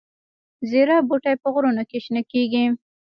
[0.69, 2.65] زیره بوټی په غرونو کې شنه کیږي؟